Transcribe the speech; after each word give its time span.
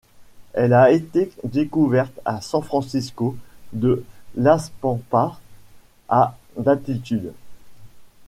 Elle 0.53 0.73
a 0.73 0.89
été 0.91 1.31
découverte 1.43 2.19
à 2.25 2.41
San 2.41 2.63
Francisco 2.63 3.35
de 3.71 4.03
Las 4.33 4.71
Pampas 4.81 5.39
à 6.09 6.35
d'altitude. 6.57 7.33